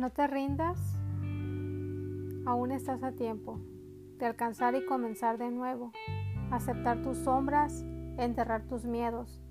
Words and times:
No 0.00 0.08
te 0.08 0.26
rindas, 0.26 0.78
aún 2.46 2.72
estás 2.72 3.02
a 3.02 3.12
tiempo 3.12 3.60
de 4.16 4.24
alcanzar 4.24 4.74
y 4.74 4.86
comenzar 4.86 5.36
de 5.36 5.50
nuevo, 5.50 5.92
aceptar 6.50 7.02
tus 7.02 7.18
sombras, 7.18 7.82
enterrar 8.16 8.62
tus 8.62 8.86
miedos, 8.86 9.42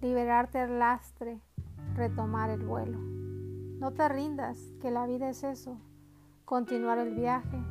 liberarte 0.00 0.58
del 0.58 0.80
lastre, 0.80 1.40
retomar 1.94 2.50
el 2.50 2.66
vuelo. 2.66 2.98
No 2.98 3.92
te 3.92 4.08
rindas, 4.08 4.58
que 4.80 4.90
la 4.90 5.06
vida 5.06 5.28
es 5.28 5.44
eso, 5.44 5.78
continuar 6.44 6.98
el 6.98 7.14
viaje, 7.14 7.62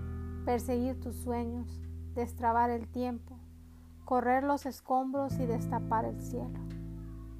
perseguir 0.45 1.01
tus 1.01 1.17
sueños, 1.17 1.81
destrabar 2.15 2.69
el 2.69 2.87
tiempo, 2.87 3.37
correr 4.05 4.45
los 4.45 4.65
escombros 4.65 5.37
y 5.41 5.45
destapar 5.45 6.05
el 6.05 6.21
cielo. 6.21 6.57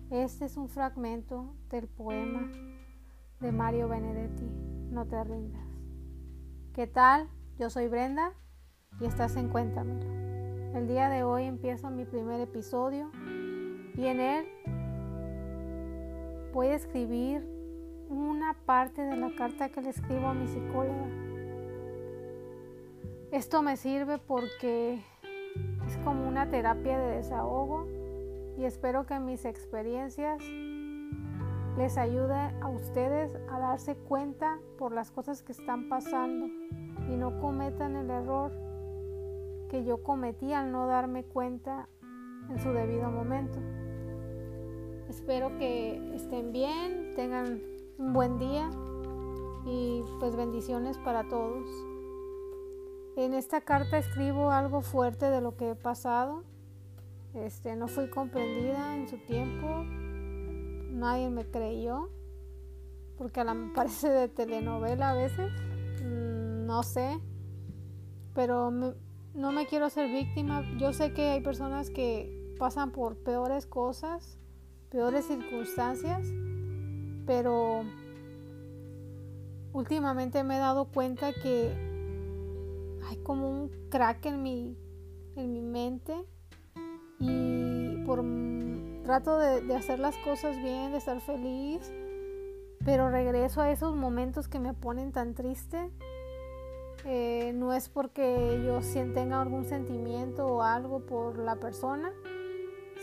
Este 0.10 0.44
es 0.44 0.58
un 0.58 0.68
fragmento 0.68 1.56
del 1.70 1.88
poema 1.88 2.52
de 3.40 3.52
Mario 3.54 3.88
Benedetti, 3.88 4.73
No 4.94 5.08
te 5.08 5.24
rindas. 5.24 5.66
¿Qué 6.76 6.86
tal? 6.86 7.28
Yo 7.58 7.72
soy 7.72 7.88
Brenda 7.88 8.34
y 9.02 9.06
estás 9.06 9.36
en 9.38 9.50
Cuéntamelo. 9.50 10.06
El 10.78 10.88
día 10.88 11.10
de 11.10 11.24
hoy 11.24 11.46
empiezo 11.46 11.90
mi 11.90 12.06
primer 12.06 12.40
episodio 12.40 13.10
y 13.98 14.06
en 14.06 14.20
él 14.20 14.46
voy 16.54 16.68
a 16.68 16.76
escribir 16.76 17.44
una 18.08 18.56
parte 18.68 19.02
de 19.02 19.18
la 19.18 19.34
carta 19.36 19.70
que 19.70 19.82
le 19.82 19.90
escribo 19.90 20.28
a 20.28 20.36
mi 20.36 20.46
psicóloga. 20.46 21.08
Esto 23.32 23.64
me 23.64 23.78
sirve 23.78 24.20
porque 24.20 25.02
es 25.88 25.98
como 26.04 26.28
una 26.28 26.52
terapia 26.52 27.00
de 27.00 27.16
desahogo 27.16 27.88
y 28.60 28.66
espero 28.66 29.08
que 29.08 29.18
mis 29.18 29.44
experiencias 29.46 30.40
les 31.78 31.98
ayude 31.98 32.36
a 32.62 32.70
ustedes 32.70 33.36
a 33.50 33.60
darse 33.60 33.96
cuenta 33.96 34.60
por 34.78 34.94
las 34.94 35.12
cosas 35.12 35.42
que 35.42 35.52
están 35.52 35.90
pasando 35.90 36.46
y 37.10 37.16
no 37.18 37.40
cometan 37.40 37.96
el 37.96 38.10
error 38.10 38.52
que 39.70 39.84
yo 39.84 40.04
cometí 40.04 40.54
al 40.54 40.72
no 40.72 40.86
darme 40.86 41.24
cuenta 41.24 41.90
en 42.50 42.60
su 42.60 42.72
debido 42.72 43.10
momento. 43.10 43.60
Espero 45.10 45.58
que 45.58 46.16
estén 46.16 46.52
bien, 46.52 47.14
tengan 47.16 47.62
un 47.98 48.14
buen 48.14 48.38
día 48.38 48.70
y 49.66 50.04
pues 50.20 50.36
bendiciones 50.36 50.98
para 51.00 51.28
todos. 51.28 51.68
En 53.16 53.34
esta 53.34 53.62
carta 53.62 53.98
escribo 53.98 54.52
algo 54.52 54.82
fuerte 54.82 55.30
de 55.30 55.42
lo 55.42 55.56
que 55.56 55.72
he 55.72 55.76
pasado. 55.76 56.44
Este, 57.34 57.76
no 57.76 57.88
fui 57.88 58.10
comprendida 58.10 58.96
en 58.96 59.08
su 59.08 59.18
tiempo, 59.18 59.86
nadie 60.94 61.30
me 61.30 61.46
creyó, 61.46 62.10
porque 63.18 63.42
a 63.42 63.44
la 63.44 63.54
me 63.54 63.74
parece 63.74 64.10
de 64.10 64.30
telenovela 64.30 65.10
a 65.10 65.16
veces, 65.16 65.52
mm, 66.02 66.66
no 66.66 66.84
sé, 66.84 67.20
pero 68.34 68.72
no 68.72 69.52
me 69.52 69.66
quiero 69.68 69.90
ser 69.90 70.12
víctima. 70.12 70.64
Yo 70.78 70.94
sé 70.94 71.14
que 71.14 71.32
hay 71.32 71.42
personas 71.42 71.90
que 71.90 72.56
pasan 72.58 72.92
por 72.92 73.18
peores 73.18 73.66
cosas, 73.66 74.38
peores 74.90 75.26
circunstancias, 75.26 76.26
pero 77.26 77.84
últimamente 79.74 80.44
me 80.44 80.58
he 80.58 80.60
dado 80.60 80.86
cuenta 80.86 81.34
que 81.34 81.74
hay 83.08 83.18
como 83.24 83.50
un 83.50 83.72
crack 83.90 84.26
en 84.28 84.44
mi, 84.44 84.78
en 85.36 85.52
mi 85.52 85.62
mente 85.62 86.14
y 87.20 87.98
por 88.06 88.22
trato 89.04 89.38
de, 89.38 89.76
hacer 89.76 90.00
las 90.00 90.16
cosas 90.18 90.58
bien, 90.58 90.92
de 90.92 90.98
estar 90.98 91.20
feliz, 91.22 91.92
pero 92.84 93.10
regreso 93.10 93.62
a 93.62 93.70
esos 93.70 93.96
momentos 93.96 94.48
que 94.48 94.60
me 94.60 94.74
ponen 94.74 95.12
tan 95.12 95.34
triste. 95.34 95.92
Eh, 97.06 97.52
no 97.54 97.74
es 97.74 97.90
porque 97.90 98.62
yo 98.66 98.80
tenga 99.14 99.42
algún 99.42 99.66
sentimiento 99.66 100.48
o 100.48 100.62
algo 100.62 101.02
por 101.02 101.38
la 101.38 101.58
persona, 101.58 102.14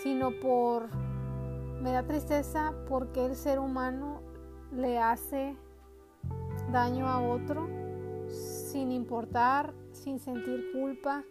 sino 0.03 0.31
por 0.41 0.89
me 1.83 1.93
da 1.93 2.03
tristeza 2.03 2.75
porque 2.89 3.27
el 3.27 3.37
ser 3.37 3.59
humano 3.59 4.23
le 4.73 4.99
hace 4.99 5.57
daño 6.73 7.07
a 7.07 7.21
otro 7.21 7.69
sin 8.29 8.91
importar, 8.93 9.75
sin 9.93 10.19
sentir 10.19 10.73
culpa, 10.73 11.25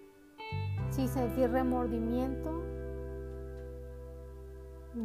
sin 0.91 1.07
sentir 1.07 1.49
remordimiento 1.49 2.68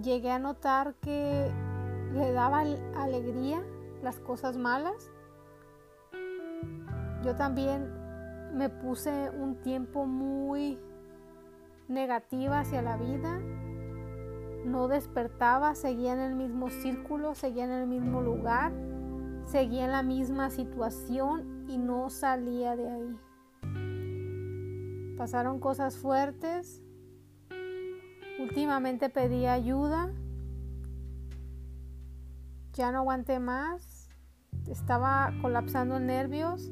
llegué 0.03 0.31
a 0.31 0.39
notar 0.39 0.95
que 1.01 1.51
le 2.13 2.33
daba 2.33 2.61
alegría 2.97 3.63
las 4.03 4.21
cosas 4.21 4.57
malas. 4.57 5.11
Yo 7.23 7.35
también 7.35 7.91
me 8.53 8.69
puse 8.69 9.31
un 9.31 9.57
tiempo 9.63 10.07
muy 10.07 10.79
negativa 11.89 12.61
hacia 12.61 12.83
la 12.83 12.97
vida. 12.97 13.41
No 14.65 14.89
despertaba, 14.89 15.75
seguía 15.75 16.13
en 16.15 16.21
el 16.21 16.35
mismo 16.35 16.71
círculo, 16.71 17.35
seguía 17.35 17.65
en 17.65 17.73
el 17.73 17.87
mismo 17.87 18.23
lugar, 18.23 18.73
seguía 19.47 19.85
en 19.85 19.93
la 19.93 20.03
misma 20.03 20.51
situación 20.51 21.67
y 21.69 21.77
no 21.79 22.09
salía 22.11 22.77
de 22.77 22.91
ahí. 22.91 23.17
Pasaron 25.17 25.61
cosas 25.61 25.97
fuertes, 25.99 26.83
Últimamente 28.39 29.09
pedí 29.11 29.47
ayuda, 29.47 30.11
ya 32.73 32.91
no 32.91 32.99
aguanté 32.99 33.39
más, 33.39 34.09
estaba 34.69 35.33
colapsando 35.41 35.97
en 35.97 36.07
nervios 36.07 36.71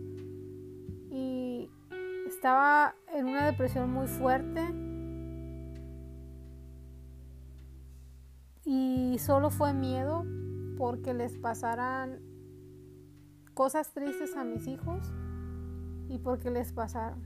y 1.10 1.70
estaba 2.26 2.94
en 3.14 3.26
una 3.26 3.46
depresión 3.46 3.92
muy 3.92 4.08
fuerte. 4.08 4.62
Y 8.64 9.18
solo 9.18 9.50
fue 9.50 9.72
miedo 9.72 10.24
porque 10.78 11.14
les 11.14 11.36
pasaran 11.36 12.20
cosas 13.54 13.92
tristes 13.92 14.36
a 14.36 14.44
mis 14.44 14.66
hijos 14.66 15.12
y 16.08 16.18
porque 16.18 16.50
les 16.50 16.72
pasaron. 16.72 17.22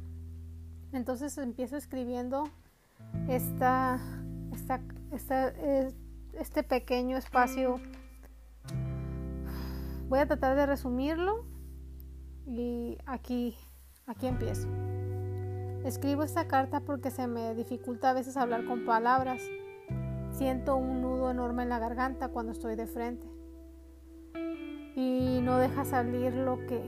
Entonces 0.92 1.38
empiezo 1.38 1.76
escribiendo 1.76 2.44
esta 3.28 3.98
este 6.32 6.62
pequeño 6.62 7.16
espacio. 7.16 7.80
Voy 10.08 10.18
a 10.18 10.26
tratar 10.26 10.56
de 10.56 10.66
resumirlo 10.66 11.44
y 12.46 12.98
aquí, 13.06 13.56
aquí 14.06 14.26
empiezo. 14.26 14.68
Escribo 15.84 16.22
esta 16.22 16.48
carta 16.48 16.80
porque 16.80 17.10
se 17.10 17.26
me 17.26 17.54
dificulta 17.54 18.10
a 18.10 18.14
veces 18.14 18.36
hablar 18.36 18.64
con 18.66 18.84
palabras. 18.84 19.42
Siento 20.30 20.76
un 20.76 21.00
nudo 21.00 21.30
enorme 21.30 21.62
en 21.62 21.70
la 21.70 21.78
garganta 21.78 22.28
cuando 22.28 22.52
estoy 22.52 22.76
de 22.76 22.86
frente 22.86 23.26
y 24.94 25.40
no 25.42 25.58
deja 25.58 25.84
salir 25.84 26.34
lo 26.34 26.66
que 26.66 26.80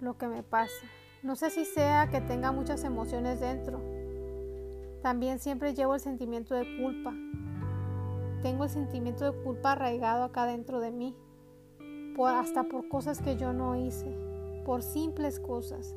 lo 0.00 0.18
que 0.18 0.26
me 0.26 0.42
pasa. 0.42 0.86
No 1.22 1.36
sé 1.36 1.50
si 1.50 1.64
sea 1.64 2.08
que 2.10 2.20
tenga 2.20 2.52
muchas 2.52 2.84
emociones 2.84 3.40
dentro 3.40 3.80
también 5.04 5.38
siempre 5.38 5.74
llevo 5.74 5.92
el 5.92 6.00
sentimiento 6.00 6.54
de 6.54 6.64
culpa. 6.78 7.12
Tengo 8.40 8.64
el 8.64 8.70
sentimiento 8.70 9.30
de 9.30 9.42
culpa 9.42 9.72
arraigado 9.72 10.24
acá 10.24 10.46
dentro 10.46 10.80
de 10.80 10.92
mí, 10.92 11.14
por, 12.16 12.30
hasta 12.30 12.64
por 12.64 12.88
cosas 12.88 13.20
que 13.20 13.36
yo 13.36 13.52
no 13.52 13.76
hice, 13.76 14.16
por 14.64 14.82
simples 14.82 15.40
cosas. 15.40 15.94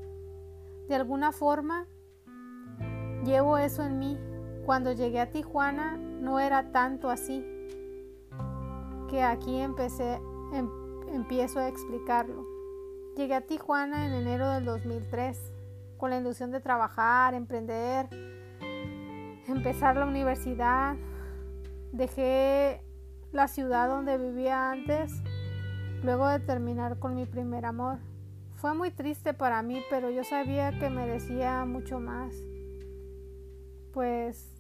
De 0.90 0.96
alguna 0.96 1.32
forma, 1.32 1.88
llevo 3.24 3.58
eso 3.58 3.82
en 3.86 3.98
mí. 3.98 4.20
Cuando 4.66 4.92
llegué 4.92 5.22
a 5.22 5.32
Tijuana 5.32 5.96
no 5.96 6.42
era 6.42 6.74
tanto 6.74 7.10
así, 7.10 7.46
que 9.10 9.24
aquí 9.24 9.56
empecé, 9.56 10.20
em, 10.52 10.70
empiezo 11.14 11.60
a 11.60 11.70
explicarlo. 11.70 12.46
Llegué 13.16 13.36
a 13.36 13.48
Tijuana 13.48 14.06
en 14.06 14.12
enero 14.12 14.50
del 14.50 14.66
2003, 14.66 15.54
con 15.98 16.10
la 16.10 16.18
ilusión 16.18 16.52
de 16.52 16.60
trabajar, 16.60 17.34
emprender, 17.36 18.10
empezar 19.48 19.96
la 19.96 20.06
universidad, 20.06 20.96
dejé 21.92 22.82
la 23.32 23.48
ciudad 23.48 23.90
donde 23.90 24.18
vivía 24.18 24.72
antes, 24.72 25.22
luego 26.04 26.28
de 26.28 26.40
terminar 26.40 27.00
con 27.00 27.16
mi 27.16 27.26
primer 27.26 27.66
amor. 27.66 28.00
Fue 28.56 28.74
muy 28.74 28.92
triste 28.92 29.34
para 29.34 29.62
mí, 29.62 29.82
pero 29.90 30.10
yo 30.10 30.24
sabía 30.24 30.78
que 30.80 30.90
merecía 30.90 31.64
mucho 31.66 32.00
más. 32.00 32.34
Pues, 33.94 34.52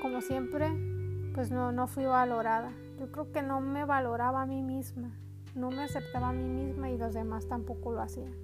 como 0.00 0.20
siempre, 0.20 0.70
pues 1.34 1.50
no, 1.50 1.72
no 1.72 1.86
fui 1.86 2.04
valorada. 2.04 2.72
Yo 2.98 3.10
creo 3.12 3.32
que 3.32 3.42
no 3.42 3.60
me 3.60 3.84
valoraba 3.84 4.42
a 4.42 4.46
mí 4.46 4.62
misma, 4.62 5.10
no 5.54 5.70
me 5.70 5.82
aceptaba 5.82 6.28
a 6.28 6.32
mí 6.32 6.48
misma 6.48 6.90
y 6.90 6.96
los 6.96 7.12
demás 7.12 7.46
tampoco 7.46 7.92
lo 7.92 8.00
hacían. 8.00 8.34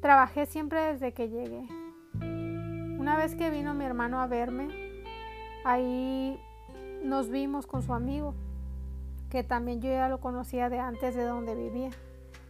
Trabajé 0.00 0.46
siempre 0.46 0.92
desde 0.92 1.12
que 1.12 1.28
llegué. 1.28 1.66
Una 3.06 3.16
vez 3.16 3.36
que 3.36 3.50
vino 3.50 3.72
mi 3.72 3.84
hermano 3.84 4.20
a 4.20 4.26
verme, 4.26 4.66
ahí 5.64 6.42
nos 7.04 7.30
vimos 7.30 7.64
con 7.64 7.84
su 7.84 7.94
amigo 7.94 8.34
que 9.30 9.44
también 9.44 9.80
yo 9.80 9.88
ya 9.88 10.08
lo 10.08 10.18
conocía 10.18 10.68
de 10.70 10.80
antes 10.80 11.14
de 11.14 11.22
donde 11.22 11.54
vivía. 11.54 11.90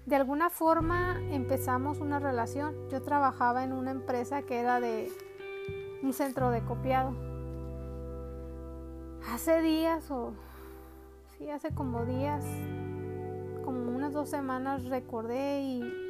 De 0.07 0.17
alguna 0.17 0.49
forma 0.49 1.21
empezamos 1.31 2.01
una 2.01 2.21
relación. 2.21 2.75
Yo 2.89 3.03
trabajaba 3.03 3.65
en 3.65 3.75
una 3.75 3.91
empresa 3.91 4.41
que 4.45 4.59
era 4.59 4.81
de 4.81 5.13
un 6.03 6.15
centro 6.15 6.49
de 6.49 6.63
copiado. 6.63 7.13
Hace 9.31 9.61
días 9.61 10.11
o 10.11 10.33
sí, 11.37 11.51
hace 11.51 11.75
como 11.75 12.07
días, 12.07 12.47
como 13.63 13.95
unas 13.95 14.15
dos 14.15 14.31
semanas 14.31 14.87
recordé 14.87 15.61
y 15.61 16.06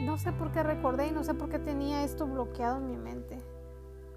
no 0.00 0.18
sé 0.18 0.32
por 0.32 0.52
qué 0.52 0.62
recordé 0.62 1.08
y 1.08 1.10
no 1.10 1.24
sé 1.24 1.34
por 1.34 1.48
qué 1.48 1.58
tenía 1.58 2.04
esto 2.04 2.26
bloqueado 2.26 2.78
en 2.78 2.86
mi 2.86 2.96
mente. 2.96 3.38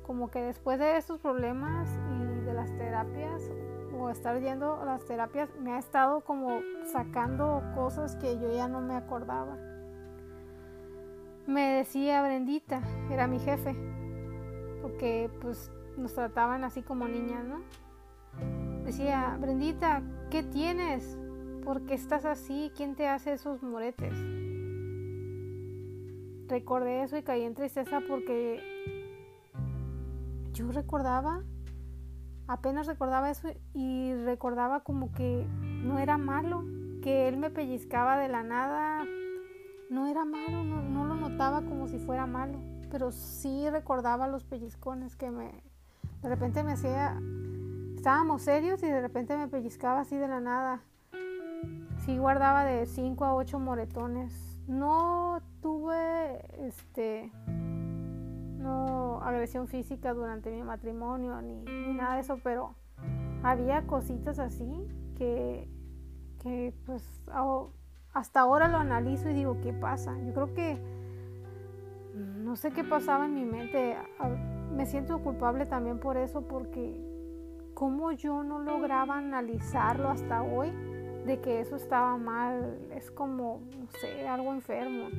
Como 0.04 0.30
que 0.30 0.42
después 0.42 0.80
de 0.80 0.98
estos 0.98 1.20
problemas 1.20 1.88
y 2.12 2.46
de 2.46 2.54
las 2.54 2.76
terapias 2.78 3.50
o 3.98 4.10
estar 4.10 4.40
yendo 4.42 4.82
a 4.82 4.86
las 4.86 5.06
terapias 5.06 5.50
me 5.60 5.74
ha 5.74 5.80
estado 5.80 6.22
como 6.22 6.60
sacando 6.92 7.64
cosas 7.76 8.16
que 8.16 8.38
yo 8.40 8.54
ya 8.54 8.68
no 8.68 8.82
me 8.82 8.96
acordaba. 8.96 9.58
Me 11.48 11.78
decía 11.78 12.22
Brendita, 12.22 12.82
era 13.10 13.28
mi 13.28 13.40
jefe, 13.40 13.76
porque 14.82 15.32
pues 15.42 15.72
nos 15.98 16.14
trataban 16.14 16.64
así 16.64 16.82
como 16.82 17.08
niñas, 17.08 17.44
¿no? 17.46 17.62
Decía, 18.84 19.38
Brendita, 19.40 20.02
¿qué 20.30 20.44
tienes? 20.44 21.18
¿Por 21.64 21.86
qué 21.86 21.94
estás 21.96 22.26
así? 22.26 22.72
¿Quién 22.76 22.96
te 22.96 23.08
hace 23.08 23.34
esos 23.34 23.62
moretes? 23.64 24.14
Recordé 26.50 27.04
eso 27.04 27.16
y 27.18 27.24
caí 27.24 27.44
en 27.44 27.56
tristeza 27.56 28.02
porque 28.08 28.60
yo 30.52 30.72
recordaba 30.72 31.44
apenas 32.50 32.88
recordaba 32.88 33.30
eso 33.30 33.48
y 33.74 34.12
recordaba 34.26 34.80
como 34.82 35.12
que 35.12 35.46
no 35.84 36.00
era 36.00 36.18
malo, 36.18 36.64
que 37.02 37.28
él 37.28 37.38
me 37.38 37.52
pellizcaba 37.52 38.18
de 38.18 38.28
la 38.28 38.42
nada, 38.42 39.06
no 39.92 40.08
era 40.08 40.26
malo, 40.26 40.64
no, 40.64 41.06
lo 41.06 41.14
notaba 41.14 41.62
como 41.62 41.88
si 41.88 42.00
fuera 42.00 42.26
malo, 42.26 42.60
pero 42.90 43.12
sí 43.12 43.70
recordaba 43.70 44.28
los 44.28 44.44
pellizcones 44.44 45.16
que 45.16 45.30
me, 45.30 45.64
de 46.24 46.30
repente 46.30 46.64
me 46.64 46.72
hacía, 46.72 47.22
estábamos 47.96 48.42
serios 48.42 48.82
y 48.82 48.88
de 48.88 49.00
repente 49.00 49.38
me 49.38 49.48
pellizcaba 49.48 50.02
así 50.02 50.18
de 50.18 50.28
la 50.28 50.40
nada. 50.40 50.82
Sí 52.06 52.18
guardaba 52.18 52.64
de 52.64 52.88
5 52.88 53.26
a 53.26 53.36
8 53.36 53.60
moretones. 53.60 54.58
No 54.68 55.42
tuve 55.62 56.68
este 56.68 57.32
no 58.58 59.22
agresión 59.22 59.68
física 59.68 60.14
durante 60.14 60.52
mi 60.52 60.64
matrimonio 60.64 61.42
ni, 61.42 61.64
nada 61.94 62.16
de 62.16 62.22
eso, 62.22 62.40
pero 62.44 62.76
había 63.44 63.88
cositas 63.88 64.40
así 64.40 64.88
que, 65.18 65.70
que 66.42 66.74
pues 66.86 67.04
hasta 68.14 68.40
ahora 68.42 68.68
lo 68.68 68.78
analizo 68.78 69.30
y 69.30 69.34
digo, 69.34 69.58
¿qué 69.62 69.74
pasa? 69.74 70.18
Yo 70.26 70.34
creo 70.34 70.54
que 70.54 70.78
no 72.16 72.56
sé 72.56 72.72
qué 72.72 72.84
pasaba 72.84 73.26
en 73.26 73.36
mi 73.36 73.46
mente. 73.46 73.96
Me 74.76 74.86
siento 74.86 75.20
culpable 75.20 75.66
también 75.66 76.00
por 76.00 76.18
eso, 76.18 76.42
porque 76.42 76.96
como 77.74 78.12
yo 78.12 78.44
no 78.44 78.60
lograba 78.60 79.18
analizarlo 79.18 80.10
hasta 80.10 80.42
hoy 80.44 80.72
de 81.26 81.40
que 81.42 81.62
eso 81.62 81.76
estaba 81.76 82.18
mal, 82.18 82.80
es 82.92 83.12
como, 83.12 83.62
no 83.78 83.88
sé, 84.00 84.28
algo 84.28 84.54
enfermo. 84.54 85.10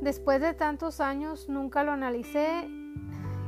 Después 0.00 0.40
de 0.40 0.54
tantos 0.54 1.00
años 1.00 1.48
nunca 1.48 1.82
lo 1.82 1.92
analicé 1.92 2.68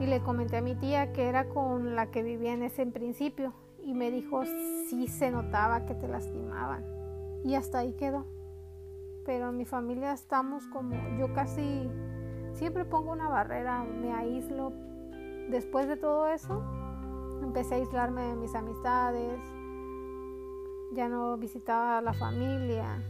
y 0.01 0.07
le 0.07 0.21
comenté 0.23 0.57
a 0.57 0.63
mi 0.63 0.75
tía 0.75 1.13
que 1.13 1.29
era 1.29 1.49
con 1.49 1.95
la 1.95 2.11
que 2.11 2.23
vivía 2.23 2.53
en 2.53 2.63
ese 2.63 2.87
principio 2.87 3.53
y 3.85 3.95
me 3.95 4.11
dijo 4.11 4.45
sí 4.89 5.09
se 5.09 5.31
notaba 5.31 5.85
que 5.85 5.95
te 5.95 6.09
lastimaban 6.09 6.85
y 7.45 7.55
hasta 7.55 7.79
ahí 7.79 7.93
quedó. 7.93 8.27
Pero 9.25 9.51
en 9.51 9.57
mi 9.57 9.67
familia 9.67 10.13
estamos 10.13 10.67
como 10.69 10.97
yo 11.19 11.33
casi 11.35 11.91
siempre 12.53 12.85
pongo 12.85 13.13
una 13.13 13.29
barrera, 13.29 13.85
me 13.85 14.13
aíslo. 14.13 14.73
Después 15.51 15.87
de 15.87 15.97
todo 15.97 16.29
eso 16.29 16.63
empecé 17.43 17.75
a 17.75 17.79
aislarme 17.79 18.23
de 18.23 18.37
mis 18.37 18.55
amistades, 18.55 19.41
ya 20.93 21.09
no 21.09 21.37
visitaba 21.37 21.99
a 21.99 22.03
la 22.03 22.15
familia. 22.15 23.03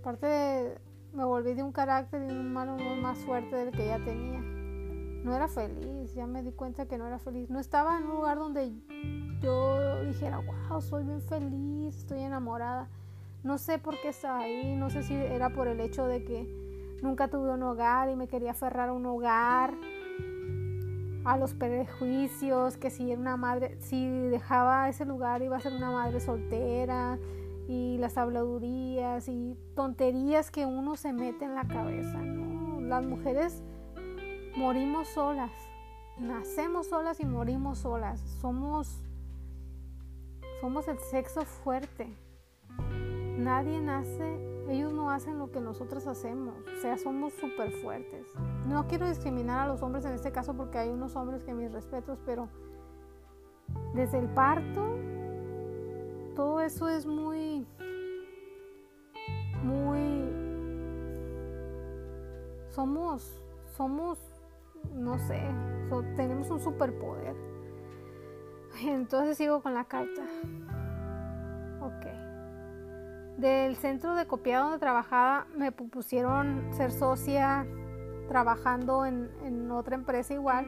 Aparte 0.00 0.26
de 0.26 0.78
me 1.14 1.24
volví 1.24 1.54
de 1.54 1.62
un 1.62 1.72
carácter 1.72 2.22
y 2.28 2.32
un 2.32 2.52
mal 2.52 2.68
humor 2.68 2.96
más 2.98 3.18
fuerte 3.18 3.54
del 3.54 3.70
que 3.70 3.86
ya 3.86 3.98
tenía. 4.04 4.40
No 4.40 5.34
era 5.34 5.48
feliz, 5.48 6.12
ya 6.14 6.26
me 6.26 6.42
di 6.42 6.52
cuenta 6.52 6.86
que 6.86 6.98
no 6.98 7.06
era 7.06 7.18
feliz. 7.18 7.48
No 7.50 7.60
estaba 7.60 7.96
en 7.98 8.04
un 8.04 8.16
lugar 8.16 8.38
donde 8.38 8.72
yo 9.40 10.04
dijera, 10.04 10.40
wow, 10.68 10.82
soy 10.82 11.04
bien 11.04 11.22
feliz, 11.22 11.96
estoy 11.96 12.20
enamorada. 12.20 12.88
No 13.42 13.58
sé 13.58 13.78
por 13.78 14.00
qué 14.00 14.08
estaba 14.08 14.40
ahí, 14.40 14.74
no 14.76 14.90
sé 14.90 15.02
si 15.02 15.14
era 15.14 15.50
por 15.50 15.68
el 15.68 15.80
hecho 15.80 16.06
de 16.06 16.24
que 16.24 16.98
nunca 17.02 17.28
tuve 17.28 17.52
un 17.52 17.62
hogar 17.62 18.10
y 18.10 18.16
me 18.16 18.26
quería 18.26 18.50
aferrar 18.50 18.88
a 18.88 18.92
un 18.92 19.06
hogar, 19.06 19.74
a 21.24 21.36
los 21.38 21.54
prejuicios, 21.54 22.76
que 22.76 22.90
si 22.90 23.10
era 23.10 23.20
una 23.20 23.36
madre, 23.36 23.76
si 23.80 24.06
dejaba 24.28 24.88
ese 24.88 25.04
lugar 25.04 25.42
iba 25.42 25.56
a 25.56 25.60
ser 25.60 25.72
una 25.72 25.90
madre 25.90 26.20
soltera, 26.20 27.18
y 27.66 27.96
las 27.98 28.18
habladurías 28.18 29.28
y 29.28 29.56
tonterías 29.74 30.50
que 30.50 30.66
uno 30.66 30.96
se 30.96 31.12
mete 31.12 31.44
en 31.44 31.54
la 31.54 31.66
cabeza. 31.66 32.20
Las 32.80 33.04
mujeres 33.04 33.62
morimos 34.56 35.08
solas, 35.08 35.50
nacemos 36.18 36.88
solas 36.88 37.20
y 37.20 37.26
morimos 37.26 37.78
solas. 37.78 38.20
Somos, 38.40 39.02
somos 40.60 40.88
el 40.88 40.98
sexo 40.98 41.44
fuerte. 41.44 42.14
Nadie 43.38 43.80
nace, 43.80 44.64
ellos 44.68 44.92
no 44.92 45.10
hacen 45.10 45.38
lo 45.38 45.50
que 45.50 45.60
nosotros 45.60 46.06
hacemos. 46.06 46.54
O 46.76 46.80
sea, 46.80 46.96
somos 46.98 47.32
súper 47.34 47.72
fuertes. 47.82 48.26
No 48.66 48.86
quiero 48.86 49.08
discriminar 49.08 49.60
a 49.60 49.66
los 49.66 49.82
hombres 49.82 50.04
en 50.04 50.12
este 50.12 50.32
caso 50.32 50.54
porque 50.54 50.78
hay 50.78 50.90
unos 50.90 51.16
hombres 51.16 51.42
que 51.42 51.52
mis 51.52 51.72
respetos, 51.72 52.18
pero 52.24 52.48
desde 53.94 54.18
el 54.18 54.28
parto 54.28 54.93
todo 56.34 56.60
eso 56.60 56.88
es 56.88 57.06
muy, 57.06 57.66
muy, 59.62 60.28
somos, 62.70 63.42
somos, 63.76 64.18
no 64.92 65.18
sé, 65.18 65.40
tenemos 66.16 66.50
un 66.50 66.60
superpoder. 66.60 67.34
Entonces 68.84 69.36
sigo 69.36 69.62
con 69.62 69.74
la 69.74 69.84
carta. 69.84 70.22
Ok. 71.80 72.06
Del 73.38 73.76
centro 73.76 74.14
de 74.14 74.26
copiado 74.26 74.64
donde 74.64 74.78
trabajaba 74.78 75.46
me 75.56 75.72
propusieron 75.72 76.72
ser 76.72 76.90
socia 76.90 77.66
trabajando 78.28 79.04
en, 79.06 79.70
otra 79.70 79.96
empresa 79.96 80.34
igual, 80.34 80.66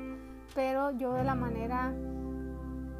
pero 0.55 0.91
yo 0.91 1.15
de 1.15 1.25
la 1.25 1.35
manera 1.35 1.95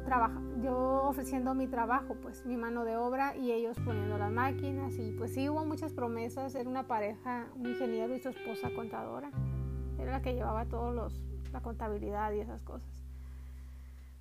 trabaja, 0.05 0.41
yo 0.61 1.03
ofreciendo 1.03 1.53
mi 1.53 1.67
trabajo, 1.67 2.15
pues 2.21 2.45
mi 2.45 2.57
mano 2.57 2.85
de 2.85 2.97
obra 2.97 3.35
y 3.35 3.51
ellos 3.51 3.77
poniendo 3.83 4.17
las 4.17 4.31
máquinas. 4.31 4.97
Y 4.97 5.11
pues 5.11 5.33
sí 5.33 5.49
hubo 5.49 5.65
muchas 5.65 5.93
promesas, 5.93 6.55
era 6.55 6.69
una 6.69 6.87
pareja, 6.87 7.47
un 7.55 7.67
ingeniero 7.67 8.15
y 8.15 8.19
su 8.19 8.29
esposa 8.29 8.69
contadora, 8.75 9.31
era 9.99 10.11
la 10.11 10.21
que 10.21 10.33
llevaba 10.33 10.65
todos 10.65 10.93
los 10.93 11.21
la 11.51 11.61
contabilidad 11.61 12.31
y 12.33 12.39
esas 12.39 12.61
cosas. 12.63 12.89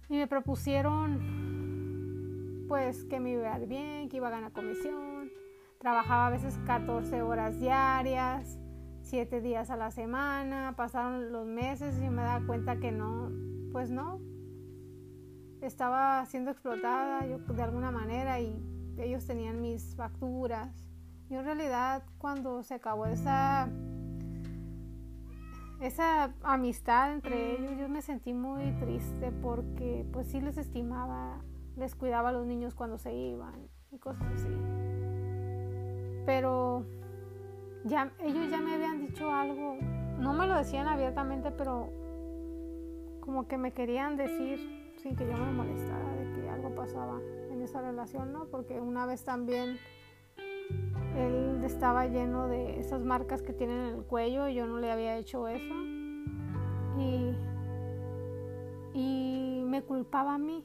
Y 0.08 0.16
me 0.16 0.26
propusieron 0.26 1.46
pues 2.68 3.04
que 3.04 3.20
me 3.20 3.30
iba 3.30 3.52
a 3.52 3.60
ir 3.60 3.66
bien, 3.68 4.08
que 4.08 4.16
iba 4.16 4.28
a 4.28 4.30
ganar 4.30 4.52
comisión, 4.52 5.30
trabajaba 5.78 6.28
a 6.28 6.30
veces 6.30 6.58
14 6.66 7.22
horas 7.22 7.60
diarias, 7.60 8.58
7 9.02 9.40
días 9.40 9.70
a 9.70 9.76
la 9.76 9.90
semana, 9.90 10.74
pasaron 10.76 11.32
los 11.32 11.46
meses 11.46 12.00
y 12.00 12.08
me 12.08 12.22
da 12.22 12.42
cuenta 12.44 12.76
que 12.78 12.90
no, 12.90 13.30
pues 13.72 13.90
no, 13.90 14.20
estaba 15.66 16.24
siendo 16.26 16.50
explotada 16.50 17.26
yo 17.26 17.38
de 17.38 17.62
alguna 17.62 17.90
manera 17.90 18.40
y 18.40 18.56
ellos 18.98 19.26
tenían 19.26 19.60
mis 19.60 19.94
facturas. 19.94 20.88
Yo 21.28 21.40
en 21.40 21.44
realidad 21.44 22.04
cuando 22.18 22.62
se 22.62 22.74
acabó 22.74 23.06
esa 23.06 23.68
esa 25.80 26.32
amistad 26.42 27.12
entre 27.12 27.56
ellos, 27.56 27.78
yo 27.78 27.88
me 27.88 28.00
sentí 28.00 28.32
muy 28.32 28.72
triste 28.80 29.30
porque 29.42 30.06
pues 30.12 30.26
sí 30.28 30.40
les 30.40 30.56
estimaba, 30.56 31.42
les 31.76 31.94
cuidaba 31.94 32.30
a 32.30 32.32
los 32.32 32.46
niños 32.46 32.74
cuando 32.74 32.96
se 32.96 33.12
iban 33.14 33.68
y 33.90 33.98
cosas 33.98 34.22
así. 34.32 34.48
Pero 36.24 36.86
ya 37.84 38.10
ellos 38.20 38.50
ya 38.50 38.60
me 38.60 38.74
habían 38.74 39.06
dicho 39.06 39.30
algo, 39.30 39.76
no 40.18 40.32
me 40.32 40.46
lo 40.46 40.56
decían 40.56 40.88
abiertamente, 40.88 41.50
pero 41.50 41.90
como 43.20 43.46
que 43.46 43.58
me 43.58 43.72
querían 43.72 44.16
decir 44.16 44.75
sin 45.06 45.14
que 45.14 45.24
yo 45.24 45.36
me 45.36 45.52
molestara 45.52 46.16
de 46.16 46.32
que 46.32 46.48
algo 46.48 46.74
pasaba 46.74 47.20
en 47.48 47.62
esa 47.62 47.80
relación, 47.80 48.32
¿no? 48.32 48.46
Porque 48.46 48.80
una 48.80 49.06
vez 49.06 49.22
también 49.22 49.78
él 51.16 51.62
estaba 51.64 52.08
lleno 52.08 52.48
de 52.48 52.80
esas 52.80 53.04
marcas 53.04 53.40
que 53.40 53.52
tienen 53.52 53.78
en 53.82 53.94
el 53.98 54.02
cuello 54.02 54.48
y 54.48 54.54
yo 54.54 54.66
no 54.66 54.80
le 54.80 54.90
había 54.90 55.16
hecho 55.16 55.46
eso. 55.46 55.74
Y, 56.98 57.36
y 58.94 59.62
me 59.64 59.80
culpaba 59.82 60.34
a 60.34 60.38
mí. 60.38 60.64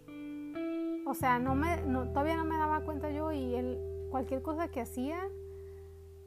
o 1.06 1.14
sea, 1.14 1.38
no 1.38 1.54
me, 1.54 1.78
todavía 2.08 2.36
no 2.36 2.46
me 2.46 2.58
daba 2.58 2.82
cuenta 2.82 3.12
yo 3.12 3.32
y 3.32 3.54
él, 3.54 3.78
cualquier 4.10 4.42
cosa 4.42 4.70
que 4.70 4.82
hacía, 4.82 5.20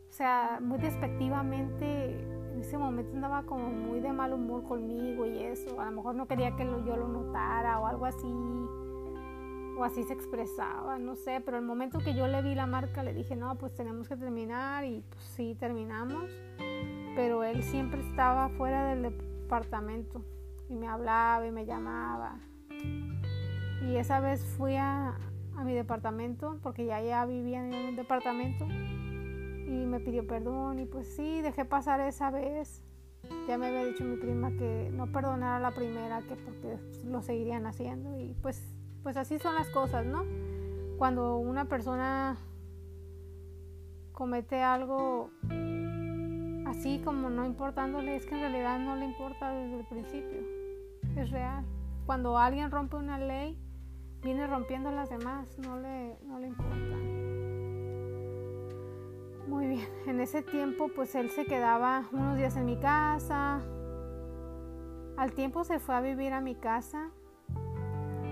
o 0.09 0.12
sea, 0.12 0.61
muy 0.62 0.78
despectivamente, 0.78 2.11
en 2.12 2.34
ese 2.64 2.78
momento 2.78 3.12
andaba 3.14 3.42
como 3.42 3.68
muy 3.68 4.00
de 4.00 4.12
mal 4.12 4.33
humor 4.33 4.64
conmigo 4.64 5.26
y 5.26 5.38
eso, 5.38 5.80
a 5.80 5.85
lo 5.87 5.92
mejor 5.92 6.14
no 6.14 6.26
quería 6.26 6.56
que 6.56 6.64
yo 6.64 6.97
lo 6.97 7.09
notara 7.09 7.78
o 7.78 7.87
algo 7.87 8.06
así, 8.06 8.26
o 9.76 9.85
así 9.85 10.02
se 10.04 10.14
expresaba, 10.14 10.99
no 10.99 11.14
sé, 11.14 11.42
pero 11.44 11.59
el 11.59 11.64
momento 11.64 11.99
que 11.99 12.14
yo 12.14 12.26
le 12.26 12.40
vi 12.42 12.54
la 12.54 12.66
marca 12.66 13.02
le 13.02 13.12
dije, 13.12 13.37
no, 13.37 13.56
pues 13.56 13.75
tenemos 13.75 14.09
que 14.09 14.16
terminar 14.16 14.85
y 14.85 15.04
pues 15.11 15.25
sí, 15.25 15.54
terminamos, 15.59 16.30
pero 17.14 17.44
él 17.44 17.62
siempre 17.62 18.00
estaba 18.00 18.49
fuera 18.50 18.88
del 18.88 19.02
departamento 19.02 20.25
y 20.68 20.75
me 20.75 20.88
hablaba 20.88 21.47
y 21.47 21.50
me 21.50 21.66
llamaba. 21.66 22.38
Y 23.83 23.97
esa 23.97 24.21
vez 24.21 24.42
fui 24.56 24.76
a, 24.76 25.18
mi 25.64 25.75
departamento, 25.75 26.59
porque 26.62 26.85
ya, 26.85 27.00
ya 27.00 27.25
vivía 27.26 27.64
en 27.64 27.75
un 27.75 27.97
departamento, 27.97 28.66
y 29.83 29.87
me 29.87 30.00
pidió 30.00 30.26
perdón 30.26 30.78
y 30.78 30.87
pues 30.87 31.09
sí, 31.16 31.43
dejé 31.43 31.64
pasar 31.64 32.00
esa 32.00 32.31
vez. 32.31 32.83
Ya 33.49 33.59
me 33.59 33.69
había 33.69 33.85
dicho 33.85 34.04
mi 34.04 34.16
prima 34.16 34.50
que 34.50 34.90
no 34.93 35.07
perdonara 35.11 35.59
la 35.59 35.71
primera, 35.71 36.21
que 36.23 36.37
porque 36.37 36.78
lo 37.04 37.23
seguirían 37.23 37.66
haciendo 37.66 38.19
y 38.19 38.35
pues, 38.43 38.62
pues 39.02 39.16
así 39.16 39.38
son 39.38 39.54
las 39.54 39.69
cosas, 39.71 40.04
¿no? 40.04 40.25
Cuando 40.99 41.38
una 41.38 41.66
persona 41.66 42.37
comete 44.12 44.62
algo 44.62 45.31
así 46.66 47.00
como 47.04 47.31
no 47.31 47.45
importándole, 47.45 48.16
es 48.16 48.26
que 48.26 48.35
en 48.35 48.40
realidad 48.40 48.78
no 48.78 48.97
le 48.97 49.07
importa 49.07 49.52
desde 49.52 49.81
el 49.81 49.87
principio, 49.87 50.40
es 51.16 51.31
real. 51.31 51.64
Cuando 52.07 52.38
alguien 52.38 52.71
rompe 52.71 52.97
una 52.97 53.19
ley, 53.19 53.59
viene 54.23 54.47
rompiendo 54.47 54.90
las 54.90 55.09
demás, 55.11 55.59
no 55.59 55.78
le, 55.78 56.19
no 56.23 56.38
le 56.38 56.49
importa. 56.49 57.24
Muy 59.49 59.67
bien, 59.67 59.89
en 60.07 60.21
ese 60.21 60.43
tiempo 60.43 60.89
pues 60.95 61.15
él 61.15 61.31
se 61.31 61.45
quedaba 61.45 62.05
unos 62.13 62.37
días 62.37 62.57
en 62.57 62.65
mi 62.65 62.77
casa. 62.77 63.61
Al 65.17 65.33
tiempo 65.33 65.65
se 65.65 65.79
fue 65.79 65.95
a 65.95 66.01
vivir 66.01 66.33
a 66.33 66.41
mi 66.41 66.55
casa 66.55 67.11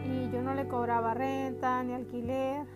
y 0.04 0.30
yo 0.30 0.42
no 0.42 0.54
le 0.54 0.66
cobraba 0.68 1.14
renta 1.14 1.82
ni 1.82 1.92
alquiler 1.92 2.66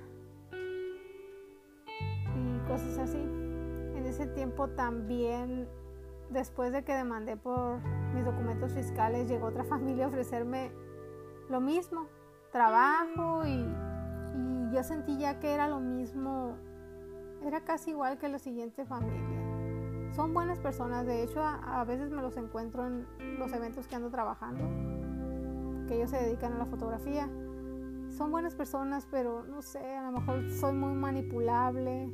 y 2.37 2.59
cosas 2.69 2.99
así. 2.99 3.19
En 3.19 4.05
ese 4.07 4.27
tiempo 4.27 4.69
también, 4.69 5.67
después 6.31 6.73
de 6.73 6.85
que 6.85 6.95
demandé 6.95 7.37
por 7.37 7.81
mis 8.15 8.25
documentos 8.25 8.73
fiscales, 8.73 9.29
llegó 9.29 9.47
otra 9.47 9.65
familia 9.69 10.05
a 10.05 10.09
ofrecerme 10.09 10.71
lo 11.49 11.61
mismo, 11.61 12.07
trabajo 12.53 13.47
y, 13.47 13.65
yo 14.73 14.83
sentí 14.83 15.17
ya 15.17 15.39
que 15.39 15.55
era 15.55 15.69
lo 15.69 15.79
mismo, 15.79 16.57
era 17.47 17.61
casi 17.61 17.91
igual 17.91 18.19
que 18.19 18.29
la 18.29 18.39
siguiente 18.39 18.85
familia. 18.85 20.13
Son 20.15 20.33
buenas 20.33 20.59
personas, 20.59 21.07
de 21.07 21.23
hecho 21.23 21.43
a, 21.43 21.85
veces 21.85 22.11
me 22.11 22.23
los 22.23 22.37
encuentro 22.37 22.87
en 22.87 23.07
los 23.39 23.53
eventos 23.53 23.87
que 23.87 23.97
ando 23.97 24.11
trabajando, 24.11 24.65
que 25.87 25.97
ellos 25.97 26.11
se 26.11 26.17
dedican 26.17 26.55
a 26.55 26.59
la 26.59 26.67
fotografía. 26.67 27.29
Son 28.09 28.31
buenas 28.31 28.55
personas, 28.55 29.07
pero 29.11 29.45
no 29.45 29.63
sé, 29.63 29.97
a 29.97 30.11
lo 30.11 30.19
mejor 30.19 30.51
soy 30.51 30.73
muy 30.73 30.95
manipulable, 30.95 32.11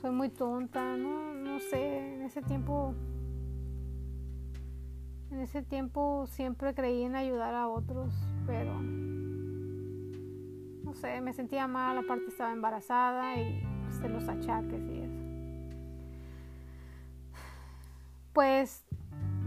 soy 0.00 0.12
muy 0.12 0.28
tonta, 0.28 0.96
no, 0.96 1.34
no 1.34 1.58
sé, 1.58 2.14
en 2.14 2.22
ese 2.22 2.40
tiempo 2.42 2.94
en 5.30 5.40
ese 5.40 5.62
tiempo 5.62 6.26
siempre 6.28 6.72
creí 6.72 7.02
en 7.02 7.16
ayudar 7.16 7.54
a 7.54 7.68
otros, 7.68 8.14
pero 8.46 8.80
no 10.84 10.94
sé, 10.94 11.20
me 11.20 11.32
sentía 11.32 11.66
mal, 11.66 11.98
aparte 11.98 12.26
estaba 12.28 12.52
embarazada 12.52 13.36
y 13.40 13.75
pues, 13.86 14.10
los 14.10 14.28
achaques 14.28 14.80
y 14.82 14.98
eso. 15.00 15.12
Pues 18.32 18.84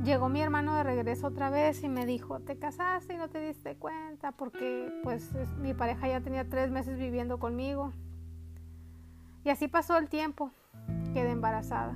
llegó 0.04 0.30
mi 0.30 0.42
hermano 0.42 0.76
de 0.76 0.84
regreso 0.84 1.28
otra 1.28 1.50
vez 1.50 1.84
y 1.84 1.90
me 1.90 2.06
dijo, 2.06 2.40
te 2.40 2.58
casaste 2.58 3.14
y 3.14 3.18
no 3.18 3.30
te 3.30 3.40
diste 3.40 3.76
cuenta 3.76 4.32
porque 4.32 4.92
pues 5.04 5.30
mi 5.60 5.74
pareja 5.74 6.08
ya 6.08 6.22
tenía 6.22 6.48
tres 6.50 6.72
meses 6.72 6.98
viviendo 6.98 7.40
conmigo. 7.40 7.94
Y 9.44 9.50
así 9.50 9.68
pasó 9.68 9.98
el 9.98 10.10
tiempo, 10.10 10.52
quedé 11.14 11.32
embarazada, 11.32 11.94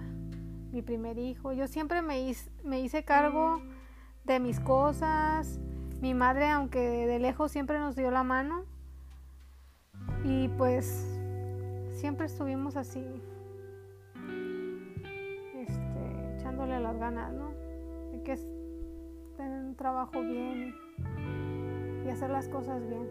mi 0.71 0.81
primer 0.81 1.17
hijo. 1.17 1.53
Yo 1.53 1.67
siempre 1.67 2.01
me 2.01 2.21
hice, 2.21 2.51
me 2.63 2.79
hice 2.79 3.03
cargo 3.03 3.61
de 4.23 4.39
mis 4.39 4.59
cosas. 4.59 5.59
Mi 6.01 6.13
madre, 6.13 6.49
aunque 6.49 6.79
de 6.79 7.19
lejos 7.19 7.51
siempre 7.51 7.79
nos 7.79 7.95
dio 7.95 8.11
la 8.11 8.23
mano. 8.23 8.65
Y 10.23 10.47
pues 10.49 11.12
siempre 11.93 12.25
estuvimos 12.25 12.75
así, 12.75 13.05
este, 15.55 16.35
echándole 16.35 16.79
las 16.79 16.97
ganas, 16.97 17.33
¿no? 17.33 17.51
Hay 18.11 18.19
que 18.19 18.35
tener 19.37 19.65
un 19.65 19.75
trabajo 19.75 20.21
bien 20.21 20.75
y 22.05 22.09
hacer 22.09 22.29
las 22.29 22.49
cosas 22.49 22.85
bien. 22.87 23.07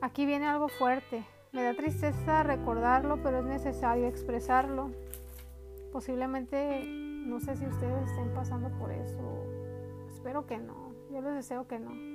Aquí 0.00 0.26
viene 0.26 0.46
algo 0.46 0.68
fuerte. 0.68 1.24
Me 1.52 1.62
da 1.62 1.74
tristeza 1.74 2.42
recordarlo, 2.42 3.22
pero 3.22 3.38
es 3.38 3.44
necesario 3.44 4.06
expresarlo. 4.06 4.90
Posiblemente 5.92 6.84
no 6.86 7.40
sé 7.40 7.56
si 7.56 7.66
ustedes 7.66 8.10
estén 8.10 8.32
pasando 8.34 8.68
por 8.78 8.90
eso. 8.90 9.20
Espero 10.08 10.46
que 10.46 10.58
no. 10.58 10.92
Yo 11.10 11.20
les 11.20 11.34
deseo 11.34 11.68
que 11.68 11.78
no. 11.78 12.11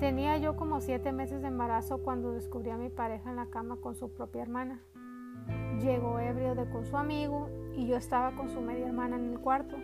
Tenía 0.00 0.36
yo 0.38 0.56
como 0.56 0.80
siete 0.80 1.12
meses 1.12 1.40
de 1.40 1.48
embarazo 1.48 1.98
cuando 1.98 2.32
descubrí 2.32 2.70
a 2.70 2.76
mi 2.76 2.90
pareja 2.90 3.30
en 3.30 3.36
la 3.36 3.46
cama 3.46 3.76
con 3.76 3.94
su 3.94 4.12
propia 4.12 4.42
hermana. 4.42 4.80
Llegó 5.80 6.18
ebrio 6.18 6.54
de 6.54 6.68
con 6.68 6.84
su 6.84 6.96
amigo 6.96 7.48
y 7.74 7.86
yo 7.86 7.96
estaba 7.96 8.34
con 8.34 8.48
su 8.48 8.60
media 8.60 8.86
hermana 8.86 9.16
en 9.16 9.32
el 9.32 9.38
cuarto. 9.38 9.76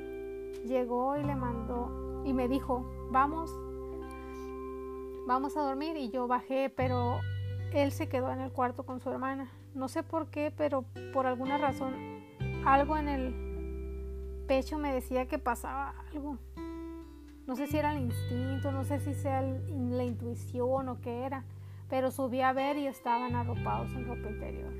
Llegó 0.64 1.16
y 1.16 1.22
le 1.22 1.34
mandó 1.34 2.22
y 2.24 2.32
me 2.32 2.48
dijo, 2.48 2.84
vamos, 3.10 3.50
vamos 5.26 5.56
a 5.56 5.62
dormir 5.62 5.96
y 5.96 6.10
yo 6.10 6.26
bajé, 6.26 6.70
pero 6.70 7.20
él 7.72 7.92
se 7.92 8.08
quedó 8.08 8.30
en 8.32 8.40
el 8.40 8.52
cuarto 8.52 8.84
con 8.84 9.00
su 9.00 9.10
hermana. 9.10 9.50
No 9.74 9.88
sé 9.88 10.02
por 10.02 10.26
qué, 10.28 10.52
pero 10.56 10.84
por 11.12 11.26
alguna 11.26 11.56
razón 11.56 11.94
algo 12.66 12.96
en 12.96 13.08
el 13.08 14.44
pecho 14.48 14.76
me 14.78 14.92
decía 14.92 15.26
que 15.26 15.38
pasaba 15.38 15.94
algo. 16.12 16.36
No 17.50 17.56
sé 17.56 17.66
si 17.66 17.78
era 17.78 17.96
el 17.96 18.02
instinto, 18.02 18.70
no 18.70 18.84
sé 18.84 19.00
si 19.00 19.12
sea 19.12 19.42
la 19.42 20.04
intuición 20.04 20.88
o 20.88 21.00
qué 21.00 21.24
era, 21.24 21.42
pero 21.88 22.12
subí 22.12 22.42
a 22.42 22.52
ver 22.52 22.78
y 22.78 22.86
estaban 22.86 23.34
arropados 23.34 23.92
en 23.96 24.06
ropa 24.06 24.30
interior. 24.30 24.72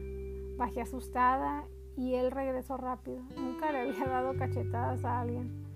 Bajé 0.57 0.83
asustada 0.83 1.65
y 1.97 2.15
él 2.15 2.31
regresó 2.31 2.77
rápido. 2.77 3.25
Nunca 3.37 3.73
le 3.73 3.81
había 3.81 4.05
dado 4.07 4.37
cachetadas 4.37 5.05
a 5.05 5.19
alguien. 5.19 5.67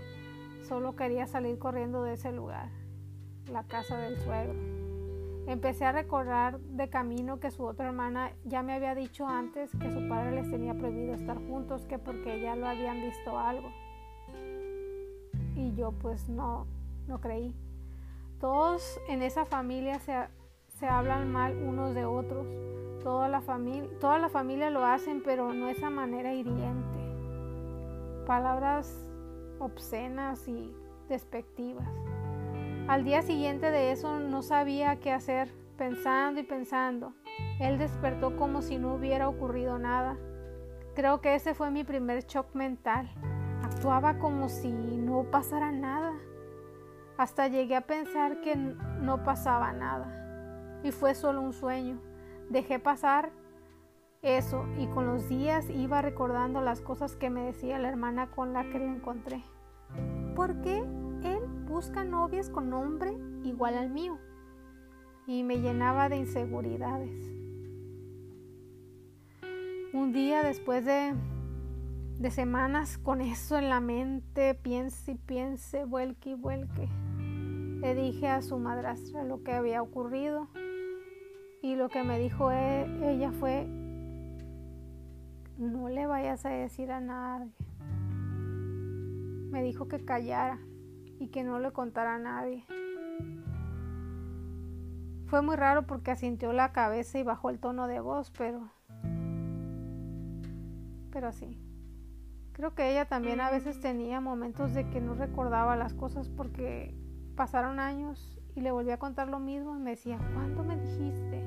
Solo 0.69 0.95
quería 0.95 1.27
salir 1.27 1.59
corriendo 1.59 2.05
de 2.05 2.13
ese 2.13 2.31
lugar, 2.31 2.69
la 3.51 3.65
casa 3.65 3.99
del 3.99 4.17
suegro. 4.19 4.55
Empecé 5.49 5.87
a 5.87 5.91
recordar 5.91 6.61
de 6.61 6.89
camino 6.91 7.41
que 7.41 7.51
su 7.51 7.65
otra 7.65 7.89
hermana 7.89 8.31
ya 8.45 8.63
me 8.63 8.73
había 8.73 8.95
dicho 8.95 9.27
antes 9.27 9.73
que 9.73 9.91
su 9.91 10.09
padre 10.09 10.31
les 10.31 10.49
tenía 10.49 10.75
prohibido 10.75 11.15
estar 11.15 11.39
juntos, 11.39 11.87
que 11.87 11.99
porque 11.99 12.41
ya 12.41 12.55
lo 12.55 12.69
habían 12.69 13.03
visto 13.03 13.37
algo 13.37 13.69
y 15.57 15.75
yo 15.75 15.93
pues 15.93 16.29
no, 16.29 16.67
no 17.07 17.21
creí. 17.21 17.55
Todos 18.41 19.01
en 19.09 19.23
esa 19.23 19.45
familia 19.45 19.99
se, 20.01 20.15
se 20.69 20.87
hablan 20.87 21.31
mal 21.31 21.57
unos 21.57 21.95
de 21.95 22.05
otros. 22.05 22.47
Toda 23.03 23.29
la, 23.29 23.41
familia, 23.41 23.91
toda 24.01 24.19
la 24.19 24.29
familia 24.29 24.71
lo 24.71 24.85
hacen, 24.85 25.23
pero 25.23 25.53
no 25.53 25.69
esa 25.69 25.91
manera 25.91 26.33
hiriente. 26.33 26.99
Palabras 28.27 29.07
obscenas 29.59 30.49
y 30.49 30.75
despectivas. 31.09 31.89
Al 32.89 33.05
día 33.05 33.23
siguiente 33.23 33.71
de 33.71 33.93
eso 33.93 34.21
no 34.21 34.43
sabía 34.43 34.97
qué 35.01 35.13
hacer, 35.13 35.53
pensando 35.77 36.41
y 36.41 36.45
pensando. 36.45 37.15
Él 37.61 37.79
despertó 37.79 38.37
como 38.37 38.63
si 38.63 38.79
no 38.79 38.95
hubiera 38.95 39.29
ocurrido 39.29 39.79
nada. 39.79 40.17
Creo 40.95 41.21
que 41.21 41.35
ese 41.35 41.55
fue 41.55 41.71
mi 41.71 41.83
primer 41.83 42.25
shock 42.25 42.55
mental. 42.55 43.11
Actuaba 43.63 44.19
como 44.19 44.49
si 44.49 44.71
no 44.71 45.25
pasara 45.31 45.73
nada. 45.73 46.13
Hasta 47.17 47.49
llegué 47.49 47.77
a 47.77 47.87
pensar 47.87 48.41
que 48.41 48.57
no 48.57 49.23
pasaba 49.23 49.73
nada. 49.73 50.81
Y 50.83 50.91
fue 50.91 51.15
solo 51.15 51.41
un 51.41 51.53
sueño. 51.53 52.01
Dejé 52.51 52.79
pasar 52.79 53.31
eso 54.23 54.67
y 54.79 54.87
con 54.89 55.07
los 55.07 55.29
días 55.29 55.69
iba 55.71 56.03
recordando 56.03 56.61
las 56.61 56.81
cosas 56.81 57.15
que 57.17 57.31
me 57.31 57.43
decía 57.43 57.79
la 57.79 57.89
hermana 57.89 58.31
con 58.31 58.53
la 58.53 58.65
que 58.65 58.79
lo 58.79 58.87
encontré. 58.87 59.45
¿Por 60.35 60.61
qué 60.63 60.79
él 61.23 61.41
busca 61.67 62.05
novias 62.05 62.51
con 62.51 62.71
nombre 62.71 63.17
igual 63.45 63.79
al 63.79 63.91
mío? 63.91 64.19
Y 65.27 65.43
me 65.43 65.61
llenaba 65.61 66.09
de 66.09 66.17
inseguridades. 66.17 67.31
Un 69.93 70.13
día 70.13 70.43
después 70.43 70.85
de 70.85 71.15
de 72.19 72.31
semanas 72.31 72.97
con 72.99 73.21
eso 73.21 73.59
en 73.59 73.69
la 73.69 73.81
mente, 73.81 74.55
piense 74.55 75.13
y 75.13 75.15
piense, 75.17 75.85
vuelque 75.85 76.31
y 76.31 76.35
vuelque. 76.35 76.89
Le 77.81 77.95
dije 77.95 78.29
a 78.29 78.43
su 78.43 78.59
madrastra 78.59 79.25
lo 79.25 79.43
que 79.43 79.53
había 79.53 79.83
ocurrido 79.83 80.49
y 81.63 81.77
lo 81.77 81.89
que 81.89 82.03
me 82.03 82.19
dijo 82.19 82.53
e, 82.53 82.85
ella 83.11 83.33
fue, 83.33 83.67
no 85.57 85.89
le 85.89 86.07
vayas 86.07 86.45
a 86.45 86.51
decir 86.51 86.93
a 86.93 87.01
nadie. 87.01 87.53
Me 89.51 89.63
dijo 89.63 89.89
que 89.89 90.05
callara 90.05 90.59
y 91.19 91.29
que 91.29 91.45
no 91.45 91.59
le 91.61 91.73
contara 91.73 92.17
a 92.17 92.19
nadie. 92.19 92.65
Fue 95.27 95.43
muy 95.43 95.57
raro 95.57 95.87
porque 95.87 96.11
asintió 96.11 96.53
la 96.53 96.73
cabeza 96.73 97.19
y 97.19 97.23
bajó 97.23 97.51
el 97.51 97.59
tono 97.59 97.87
de 97.87 98.01
voz, 98.01 98.31
pero... 98.37 98.71
Pero 101.11 101.29
así. 101.29 101.59
Creo 102.53 102.75
que 102.75 102.91
ella 102.91 103.07
también 103.07 103.41
a 103.41 103.51
veces 103.51 103.81
tenía 103.81 104.21
momentos 104.21 104.75
de 104.75 104.89
que 104.91 105.01
no 105.01 105.15
recordaba 105.15 105.77
las 105.77 105.95
cosas 105.95 106.29
porque 106.29 106.95
pasaron 107.37 107.81
años 107.81 108.39
y 108.55 108.61
le 108.61 108.71
volví 108.71 108.91
a 108.91 108.99
contar 108.99 109.29
lo 109.29 109.39
mismo 109.39 109.77
y 109.77 109.81
me 109.81 109.91
decía, 109.91 110.19
¿cuándo 110.35 110.63
me 110.63 110.77
dijiste? 110.77 111.43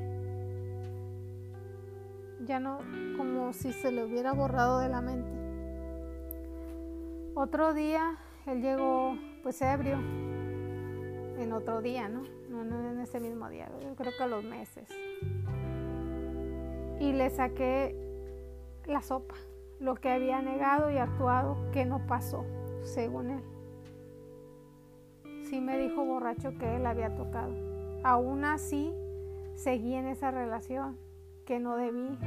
Ya 2.46 2.60
no, 2.60 2.80
como 3.18 3.54
si 3.54 3.74
se 3.74 3.92
le 3.92 4.04
hubiera 4.04 4.34
borrado 4.34 4.80
de 4.80 4.90
la 4.90 5.02
mente. 5.02 5.32
Otro 7.36 7.74
día 7.74 8.18
él 8.46 8.62
llegó 8.62 9.18
pues 9.44 9.62
ebrio, 9.62 9.98
en 11.38 11.54
otro 11.54 11.82
día, 11.82 12.10
¿no? 12.10 12.24
No, 12.50 12.64
no 12.64 12.90
en 12.90 13.00
ese 13.00 13.20
mismo 13.20 13.50
día, 13.50 13.70
yo 13.82 13.96
creo 13.96 14.12
que 14.18 14.24
a 14.24 14.28
los 14.28 14.44
meses. 14.44 14.90
Y 17.00 17.14
le 17.14 17.30
saqué 17.30 17.96
la 18.86 19.02
sopa 19.02 19.36
lo 19.80 19.96
que 19.96 20.10
había 20.10 20.42
negado 20.42 20.90
y 20.90 20.98
actuado 20.98 21.58
que 21.72 21.86
no 21.86 22.06
pasó, 22.08 22.46
según 22.84 23.30
él. 23.30 23.57
Sí 25.50 25.62
me 25.62 25.78
dijo 25.78 26.04
borracho 26.04 26.58
que 26.58 26.76
él 26.76 26.86
había 26.86 27.16
tocado. 27.16 27.54
Aún 28.04 28.44
así, 28.44 28.94
seguí 29.56 29.94
en 29.94 30.08
esa 30.08 30.30
relación 30.30 30.98
que 31.46 31.60
no 31.60 31.78
debí. 31.78 32.18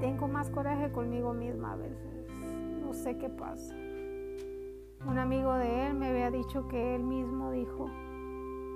Tengo 0.00 0.26
más 0.26 0.50
coraje 0.50 0.90
conmigo 0.90 1.34
misma 1.34 1.74
a 1.74 1.76
veces. 1.76 2.28
No 2.82 2.92
sé 2.92 3.16
qué 3.16 3.28
pasa. 3.28 3.74
Un 5.06 5.18
amigo 5.18 5.54
de 5.54 5.86
él 5.86 5.94
me 5.94 6.08
había 6.08 6.32
dicho 6.32 6.66
que 6.66 6.96
él 6.96 7.04
mismo 7.04 7.52
dijo 7.52 7.88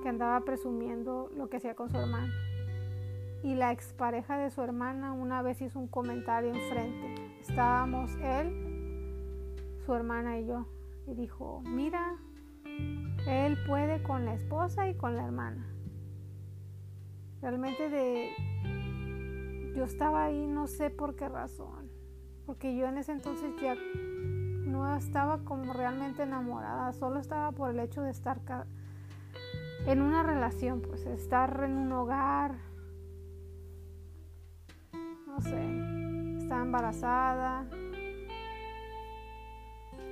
que 0.05 0.09
andaba 0.09 0.45
presumiendo 0.45 1.29
lo 1.37 1.49
que 1.49 1.57
hacía 1.57 1.75
con 1.75 1.91
su 1.91 1.97
hermana 1.97 2.33
y 3.43 3.57
la 3.57 3.73
expareja 3.73 4.39
de 4.39 4.51
su 4.51 4.63
hermana 4.63 5.13
una 5.13 5.43
vez 5.43 5.61
hizo 5.61 5.79
un 5.79 5.89
comentario 5.89 6.55
enfrente. 6.55 7.15
Estábamos 7.41 8.15
él, 8.23 9.57
su 9.85 9.93
hermana 9.93 10.39
y 10.39 10.47
yo. 10.47 10.67
Y 11.09 11.15
dijo, 11.15 11.63
mira, 11.65 12.17
él 13.27 13.59
puede 13.67 14.03
con 14.03 14.25
la 14.25 14.35
esposa 14.35 14.89
y 14.89 14.95
con 14.95 15.17
la 15.17 15.25
hermana. 15.25 15.67
Realmente 17.41 17.89
de... 17.89 18.31
Yo 19.77 19.85
estaba 19.85 20.25
ahí, 20.25 20.47
no 20.47 20.67
sé 20.67 20.91
por 20.91 21.15
qué 21.15 21.29
razón. 21.29 21.91
Porque 22.47 22.75
yo 22.75 22.87
en 22.87 22.99
ese 22.99 23.13
entonces 23.13 23.53
ya 23.61 23.77
no 24.65 24.97
estaba 24.97 25.45
como 25.45 25.73
realmente 25.73 26.23
enamorada. 26.23 26.93
Solo 26.93 27.21
estaba 27.21 27.53
por 27.53 27.71
el 27.71 27.81
hecho 27.81 28.03
de 28.03 28.11
estar 28.11 28.41
en 29.87 30.03
una 30.03 30.23
relación, 30.23 30.83
pues 30.83 31.07
estar 31.07 31.63
en 31.65 31.77
un 31.77 31.93
hogar, 31.93 32.57
no 35.27 35.41
sé, 35.41 36.39
estaba 36.39 36.63
embarazada, 36.63 37.67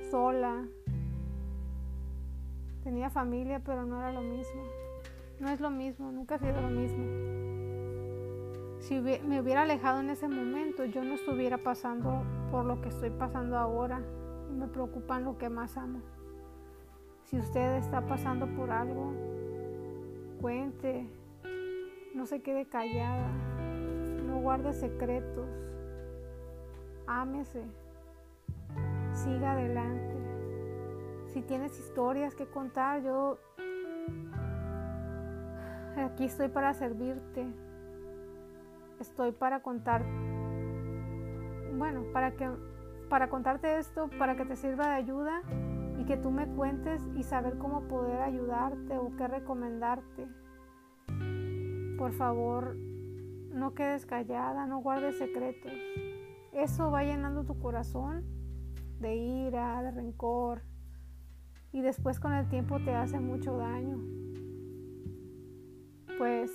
sola, 0.09 0.65
tenía 2.87 3.09
familia, 3.09 3.59
pero 3.65 3.85
no 3.85 3.99
era 3.99 4.13
lo 4.13 4.21
mismo. 4.21 4.63
No 5.41 5.49
es 5.49 5.59
lo 5.59 5.69
mismo, 5.69 6.09
nunca 6.09 6.35
ha 6.35 6.39
sido 6.39 6.61
lo 6.61 6.69
mismo. 6.69 7.03
Si 8.79 9.01
me 9.01 9.41
hubiera 9.41 9.63
alejado 9.63 9.99
en 9.99 10.09
ese 10.09 10.29
momento, 10.29 10.85
yo 10.85 11.03
no 11.03 11.15
estuviera 11.15 11.57
pasando 11.57 12.23
por 12.49 12.63
lo 12.63 12.79
que 12.79 12.87
estoy 12.87 13.09
pasando 13.09 13.57
ahora 13.57 13.99
y 14.49 14.53
me 14.53 14.67
preocupan 14.67 15.25
lo 15.25 15.37
que 15.37 15.49
más 15.49 15.75
amo. 15.75 15.99
Si 17.25 17.37
usted 17.37 17.75
está 17.75 18.07
pasando 18.07 18.47
por 18.55 18.71
algo, 18.71 19.11
cuente, 20.39 21.05
no 22.15 22.25
se 22.25 22.41
quede 22.41 22.67
callada 22.67 23.27
no 24.25 24.39
guarde 24.39 24.71
secretos, 24.71 25.47
ámese, 27.05 27.63
siga 29.11 29.51
adelante. 29.51 30.16
Si 31.33 31.41
tienes 31.41 31.77
historias 31.79 32.35
que 32.35 32.47
contar, 32.47 33.01
yo 33.01 33.37
aquí 35.97 36.25
estoy 36.25 36.47
para 36.49 36.73
servirte. 36.73 37.47
Estoy 38.99 39.31
para 39.31 39.61
contar, 39.61 40.03
bueno, 41.77 42.05
para 42.13 42.31
que 42.35 42.49
para 43.09 43.29
contarte 43.29 43.77
esto, 43.77 44.09
para 44.17 44.35
que 44.35 44.45
te 44.45 44.55
sirva 44.55 44.87
de 44.87 44.95
ayuda 44.95 45.41
y 45.97 46.05
que 46.05 46.17
tú 46.17 46.31
me 46.31 46.47
cuentes 46.47 47.01
y 47.15 47.23
saber 47.23 47.57
cómo 47.57 47.87
poder 47.87 48.21
ayudarte 48.21 48.97
o 48.97 49.15
qué 49.15 49.27
recomendarte. 49.27 50.27
Por 51.97 52.11
favor, 52.13 52.75
no 52.75 53.73
quedes 53.73 54.05
callada, 54.05 54.65
no 54.65 54.79
guardes 54.79 55.17
secretos. 55.17 55.71
Eso 56.51 56.91
va 56.91 57.03
llenando 57.03 57.43
tu 57.43 57.59
corazón 57.59 58.25
de 58.99 59.15
ira, 59.15 59.81
de 59.83 59.91
rencor 59.91 60.66
y 61.71 61.81
después 61.81 62.19
con 62.19 62.33
el 62.33 62.47
tiempo 62.49 62.79
te 62.79 62.93
hace 62.93 63.19
mucho 63.19 63.57
daño. 63.57 63.99
Pues 66.17 66.51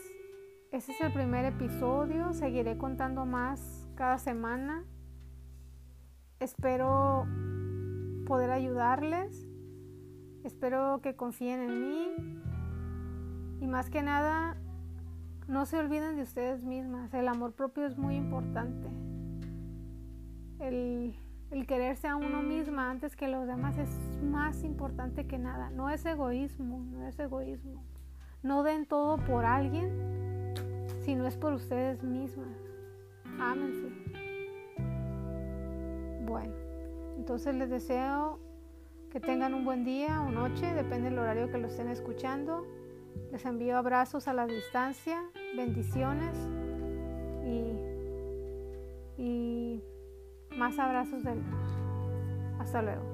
ese 0.72 0.92
es 0.92 1.01
el 1.01 1.12
primer 1.12 1.44
episodio, 1.44 2.33
seguiré 2.33 2.79
contando 2.79 3.27
más 3.27 3.88
cada 3.94 4.18
semana. 4.18 4.85
Espero 6.40 7.27
poder 8.27 8.51
ayudarles, 8.51 9.46
espero 10.44 11.01
que 11.03 11.14
confíen 11.14 11.61
en 11.61 11.88
mí 11.88 12.09
y 13.61 13.66
más 13.66 13.90
que 13.90 14.03
nada 14.03 14.57
no 15.46 15.66
se 15.66 15.79
olviden 15.79 16.16
de 16.16 16.22
ustedes 16.22 16.64
mismas. 16.64 17.12
El 17.14 17.29
amor 17.29 17.53
propio 17.53 17.87
es 17.87 17.96
muy 17.98 18.16
importante. 18.16 18.88
El, 21.52 21.66
quererse 21.66 22.08
a 22.08 22.16
uno 22.16 22.42
misma 22.42 22.90
antes 22.90 23.14
que 23.14 23.28
los 23.28 23.46
demás 23.46 23.76
es 23.78 23.90
más 24.22 24.64
importante 24.64 25.26
que 25.26 25.38
nada. 25.38 25.70
No 25.70 25.90
es 25.90 26.04
egoísmo, 26.06 26.78
no 26.90 27.06
es 27.06 27.18
egoísmo. 27.18 27.84
No 28.42 28.62
den 28.62 28.86
todo 28.86 29.18
por 29.18 29.44
alguien 29.44 30.54
si 31.00 31.14
no 31.14 31.26
es 31.26 31.36
por 31.36 31.52
ustedes 31.52 32.02
mismas. 32.02 32.56
Ámense. 33.38 33.88
Bueno, 36.26 36.54
entonces 37.18 37.54
les 37.54 37.70
deseo 37.70 38.38
que 39.10 39.20
tengan 39.20 39.52
un 39.52 39.64
buen 39.66 39.84
día 39.84 40.22
o 40.22 40.30
noche, 40.30 40.72
depende 40.72 41.10
del 41.10 41.18
horario 41.18 41.50
que 41.50 41.58
lo 41.58 41.68
estén 41.68 41.88
escuchando. 41.88 42.66
Les 43.30 43.44
envío 43.44 43.76
abrazos 43.76 44.26
a 44.26 44.32
la 44.32 44.46
distancia, 44.46 45.22
bendiciones 45.54 46.34
y, 47.44 49.22
y 49.22 49.62
más 50.56 50.78
abrazos 50.78 51.22
del... 51.24 51.40
Hasta 52.58 52.82
luego. 52.82 53.12